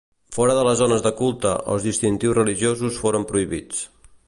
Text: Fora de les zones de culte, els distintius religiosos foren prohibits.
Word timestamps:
Fora 0.35 0.53
de 0.59 0.61
les 0.67 0.79
zones 0.79 1.03
de 1.07 1.11
culte, 1.19 1.51
els 1.75 1.85
distintius 1.89 2.37
religiosos 2.39 3.01
foren 3.05 3.29
prohibits. 3.33 3.87